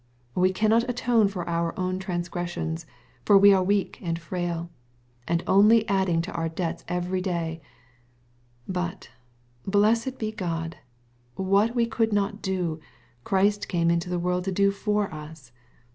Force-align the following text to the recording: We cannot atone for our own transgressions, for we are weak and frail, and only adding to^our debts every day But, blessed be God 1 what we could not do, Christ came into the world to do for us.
We 0.33 0.51
cannot 0.51 0.89
atone 0.89 1.27
for 1.27 1.47
our 1.47 1.79
own 1.79 1.99
transgressions, 1.99 2.87
for 3.23 3.37
we 3.37 3.53
are 3.53 3.63
weak 3.63 3.99
and 4.01 4.17
frail, 4.17 4.71
and 5.27 5.43
only 5.45 5.87
adding 5.87 6.23
to^our 6.23 6.49
debts 6.55 6.83
every 6.87 7.21
day 7.21 7.61
But, 8.67 9.11
blessed 9.67 10.17
be 10.17 10.31
God 10.31 10.77
1 11.35 11.45
what 11.47 11.75
we 11.75 11.85
could 11.85 12.13
not 12.13 12.41
do, 12.41 12.79
Christ 13.23 13.67
came 13.67 13.91
into 13.91 14.09
the 14.09 14.17
world 14.17 14.43
to 14.45 14.51
do 14.51 14.71
for 14.71 15.13
us. 15.13 15.51